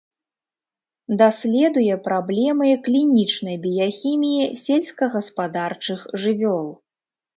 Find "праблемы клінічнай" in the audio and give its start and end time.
2.07-3.55